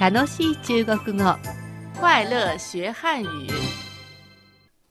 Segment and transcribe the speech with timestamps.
[0.00, 1.24] 楽しい中国語。
[2.00, 3.48] 快乐学汉语。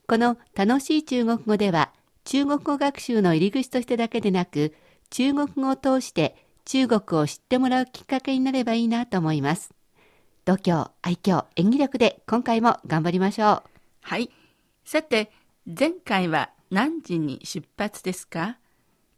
[0.06, 1.94] この楽しい中国語では
[2.26, 4.76] 中国語学習の入り口としてだけでなく
[5.10, 6.36] 中国語を通して
[6.66, 9.74] 中国を知ってもらうきっかけになればいいなと思います。
[10.44, 13.64] 度胸愛嬌演技力で今回も頑張りましょう。
[14.02, 14.30] はい。
[14.84, 15.32] さて、
[15.66, 18.58] 前回は何時に出発ですか？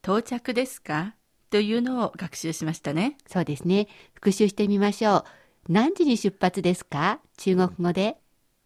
[0.03, 1.15] 到着ですか？
[1.49, 3.17] というのを学習しましたね。
[3.25, 3.87] そうですね。
[4.13, 5.23] 復習してみましょう
[5.69, 7.19] 何時に出発ですか？
[7.37, 8.17] 中国語で。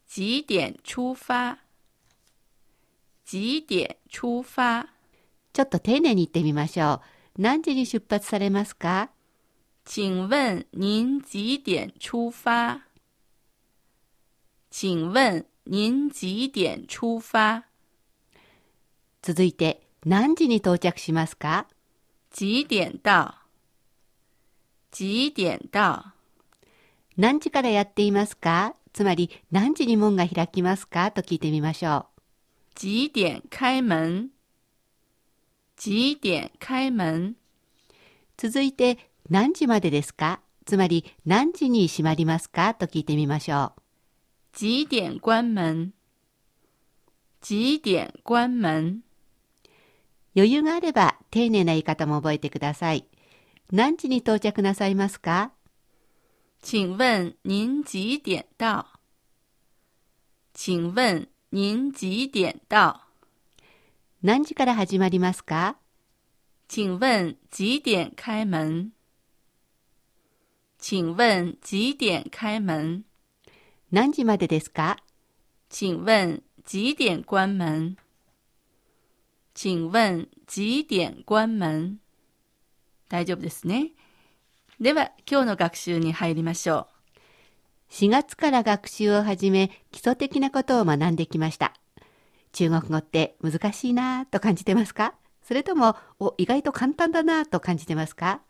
[0.08, 1.58] 几点出发？
[3.26, 4.88] 几点出发？
[5.52, 7.02] ちょっと丁寧に言ってみましょ
[7.38, 7.42] う。
[7.42, 9.10] 何時に出発されますか？
[9.84, 12.84] 请问您几点出发？
[14.72, 17.66] 请问您几点出发？
[19.22, 21.68] 続いて何時に到着しますか？
[22.32, 23.34] 几点到？
[24.90, 26.13] 几点到？
[27.18, 28.76] 何時からやっていますか？
[28.92, 31.12] つまり何時に門が開きますか？
[31.12, 32.08] と聞いてみましょ
[32.76, 34.30] 几点开门
[35.78, 37.36] 几点开门う。
[38.38, 38.98] 続いて
[39.30, 40.42] 何時までですか？
[40.66, 42.74] つまり何時に閉まりますか？
[42.74, 43.82] と聞いてみましょう。
[44.54, 45.92] 几点关门？
[47.42, 49.02] 几点关门？
[50.36, 53.08] 余裕があれば丁寧な言い方も覚えてください。
[53.72, 55.52] 何時に到着なさいますか？
[56.64, 58.88] 请问您几点到？
[60.54, 63.02] 请问您几点到？
[64.22, 65.76] 何時から始まりますか？
[66.70, 68.94] 请问几点开门？
[70.80, 73.04] 请问几点开门？
[73.92, 74.96] 何時までですか？
[75.70, 77.98] 请问几点关门？
[79.54, 82.00] 请問几点关門
[83.10, 83.92] 大丈夫ですね。
[84.84, 86.88] では、今日の学習に入りましょ
[87.90, 91.72] ?4 月から学習を始め基礎的なことを学んできました。
[92.52, 95.14] 中国語って難しいなぁと感じてますか？
[95.42, 98.42] それとも、お、意外と簡単だなぁと感じてますか？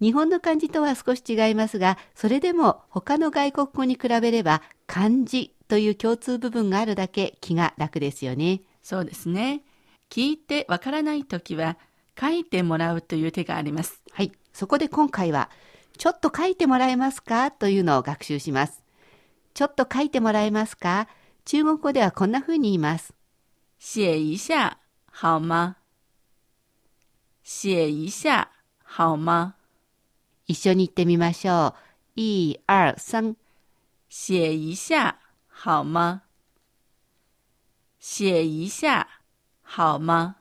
[0.00, 8.54] 日本の漢字とは少し違いますが、それでも他の外国語に比べれば漢字という共通部分があるだけ気が楽ですよね。
[8.54, 8.60] う。
[8.82, 9.64] そうですね。
[10.08, 11.76] 聞いてわからないときは、
[12.18, 14.00] 書いてもらうという手があります。
[14.12, 14.32] はい。
[14.52, 15.50] そこで今回は、
[15.98, 17.50] ちょっと書いてもらえますか？
[17.50, 18.82] というのを学習します。
[19.54, 21.08] ちょっと書いてもらえますか？
[21.44, 23.12] 中国語ではこんな風に言います。
[23.78, 24.78] 写一下
[25.12, 25.76] 好吗？
[27.42, 28.50] 写一下
[28.84, 29.54] 好吗？
[30.46, 31.74] 一緒に言ってみましょう。
[32.16, 33.36] 一、二、三。
[34.08, 35.18] 写一下
[35.48, 36.22] 好吗？
[37.98, 39.08] 写一下
[39.62, 40.36] 好吗？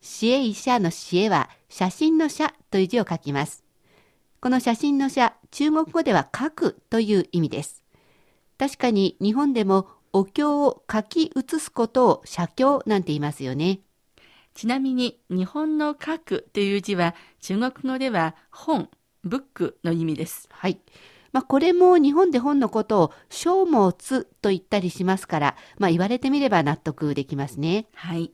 [0.00, 3.62] 写一下の写は写真の写という字を書きます。
[4.40, 7.84] この写真の写、中国語では書くという意味です。
[8.58, 13.78] 確かに日本でもお経を書き写すことを写経なんて言いますよね。
[14.54, 18.90] ちなみに日本の書くという字は中国語では本、
[19.22, 20.48] ブックの意味です。
[20.50, 20.80] はい。
[21.30, 27.86] まあ、これも日本で本のことを書物と言ったりしますから、まあ、言われてみれば納得できますね。
[27.94, 28.32] はい。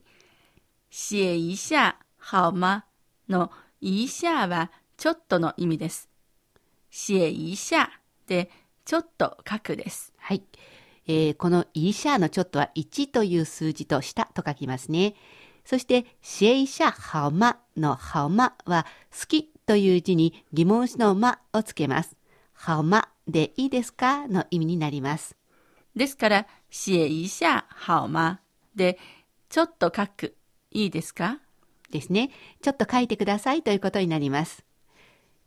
[0.89, 2.85] 写一下好吗？
[3.29, 6.07] の一下はちょっとの意味です。
[6.91, 7.89] 写一下
[8.27, 8.49] で
[8.85, 10.13] ちょっと書くです。
[10.17, 10.43] はい。
[11.07, 15.15] えーこのイーシャーのちょっとは1という数字と下と書きますね。
[15.65, 22.15] そして、シェイシャハオマのハオマは好きという字に疑問詞のまをつけます。
[22.53, 25.35] ハオマでいいですかの意味になります。
[25.95, 28.39] ですから、写一下好吗
[28.75, 28.97] で
[29.49, 30.35] ちょっと書く。
[30.71, 31.39] いいですか？
[31.91, 32.31] ですね。
[32.61, 34.63] ちょっと書いてくださいということになります。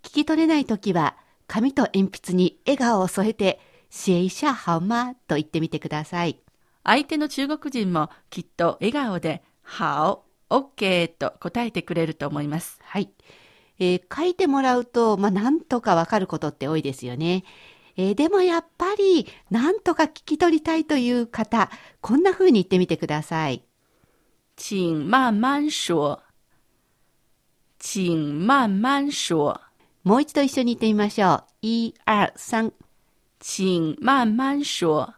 [0.02, 1.16] 聞き取れないときは、
[1.46, 3.60] 紙と鉛筆に笑顔を添えて、
[3.90, 6.38] シェイシャハオマと言ってみてください。
[6.84, 9.42] 相手の中国人もきっと笑顔で、
[9.78, 12.78] 好、OK と答えてくれると思います。
[12.82, 13.10] はい。
[13.78, 17.44] えー書いてもらうと、まあ、なんとかわかることって多いですよね。
[17.96, 21.70] えーでもやっぱり、なんとか聞き取りたいという方、
[22.00, 23.64] こんな風に言ってみてください。
[24.56, 26.23] 请慢慢说。
[27.78, 29.60] 请慢慢说。
[30.02, 31.44] もう一度一緒に言ってみましょう。
[31.62, 32.72] 一、二、三。
[33.40, 35.14] 请慢慢说。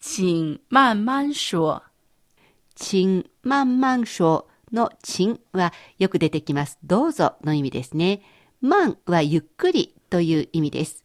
[0.00, 1.90] 请慢慢说。
[2.80, 6.78] チン、マンマンショのチンはよく出てきます。
[6.82, 8.22] どうぞの意味ですね。
[8.62, 11.04] マンはゆっくりという意味です。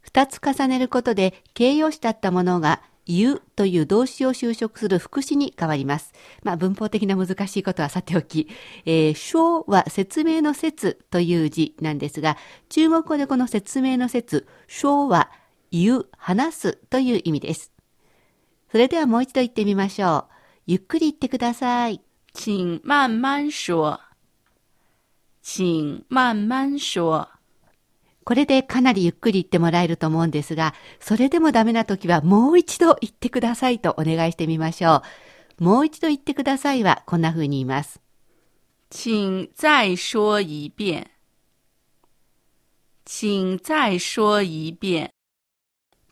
[0.00, 6.12] 二つ重ねることで形容詞だったものが言うという動詞を修飾する副詞に変わります。
[6.42, 8.48] まあ、文法的な難しいことはさておき、
[8.84, 12.36] えー、說は説明の説という字なんですが、
[12.68, 15.30] 中国語でこの説明の説、說は
[15.70, 17.72] 言う、話すという意味です。
[18.70, 20.32] それではもう一度言ってみましょう。
[20.66, 22.00] ゆっくり言ってください。
[22.34, 24.00] 请慢慢说。
[25.42, 27.35] 请慢慢说。
[28.26, 35.04] これでかなりゆっくり言ってもらえると思うんですが、それでもダメな時はもう一度言ってくださいとお願いしてみましょ
[35.60, 35.64] う。
[35.64, 38.00] もう一度言ってくださいはこんな風に言います。
[38.90, 41.06] 请再说一遍。
[43.04, 45.10] 请再说一遍。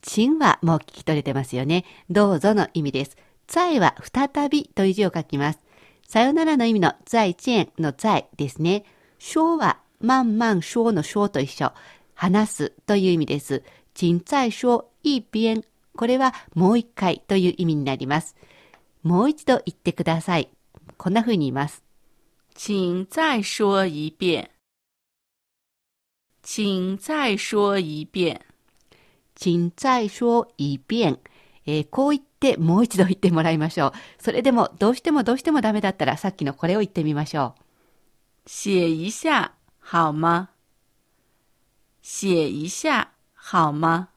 [0.00, 1.84] チンはもう聞き取れてますよね。
[2.10, 3.16] どうぞの意味です。
[3.48, 5.58] 再は再びという字を書きます。
[6.06, 8.84] さよならの意味の再见の再ですね。
[9.18, 11.72] 说は慢慢说の说と一緒。
[12.14, 13.62] 話すという意味です。
[13.94, 15.64] 请再说一遍。
[15.96, 18.34] これはもう一回という意味になります。
[19.02, 20.48] もう一度言ってください。
[20.96, 21.82] こんな風に言います。
[22.54, 24.48] 请再说一遍。
[26.42, 28.40] 请再说一遍。
[29.34, 31.18] 请再说一遍。
[31.66, 33.92] えーこう言ってもう一度言ってもらいましょう。
[34.22, 37.54] それでもどうしてもどうしてもダメだったらさっきのこれを言ってみましょ
[38.46, 38.48] う。
[38.48, 40.53] 写一下好吗？
[42.06, 44.08] 写一下好吗？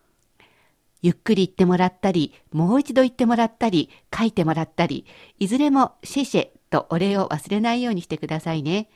[1.01, 5.05] ゆっくり言ってもらったり、もう一度言ってもらったり、書いてもらったり、
[5.39, 8.89] いずれもシェシェとお礼を忘れないようにしてくださいね。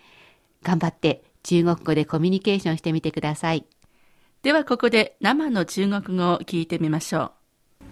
[0.62, 3.66] 頑張って中国語でコミュニケーションしてみてください。
[4.42, 7.32] ではここで生の中国語を聞いてみましょ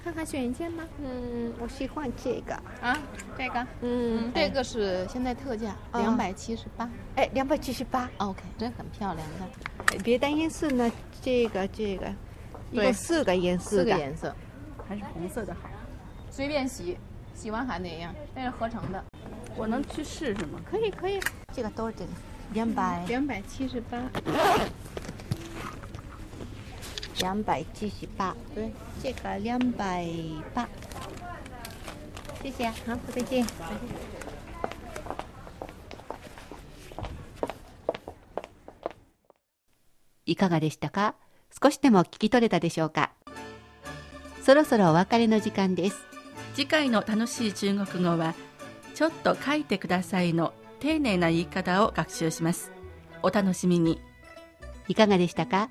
[0.10, 0.84] 看看选一件吧。
[1.04, 2.54] 嗯，我喜欢这个。
[2.82, 2.98] 啊，
[3.38, 6.90] 这个，嗯嗯，这个是现在特价，哦两百七十八。
[7.16, 8.10] 哎，两百七十八。
[8.18, 10.92] OK，真很漂亮的，别担心色呢？
[11.22, 12.08] 这个这个，
[12.72, 13.70] 一对共四个颜色。
[13.70, 14.36] 四个颜色，
[14.88, 15.70] 还是红色的好。
[16.32, 16.98] 随便洗，
[17.36, 18.12] 洗完还那样。
[18.34, 19.04] 那是合成的，
[19.56, 20.60] 我能去试试吗？
[20.68, 21.20] 可以可以，
[21.54, 22.08] 这个多少钱？
[22.54, 24.00] 两百，两百七十八。
[27.20, 28.36] 两百七十八。
[28.56, 28.72] 对，
[29.02, 30.06] 这个两百
[30.54, 30.68] 八。
[32.42, 33.46] 谢谢啊，好，再见。
[40.26, 41.16] いかがでしたか？
[41.62, 43.12] 少しでも聞き取れたでしょうか？
[44.44, 45.98] そろそろお別れの時間です。
[46.56, 48.34] 次回の楽しい中国語は
[48.96, 52.72] ちょっと書いてくださいの丁寧な言い方を学習します
[53.22, 54.02] お楽しみに
[54.88, 55.70] いかがでしたか？